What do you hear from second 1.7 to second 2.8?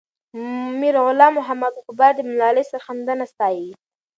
غبار د ملالۍ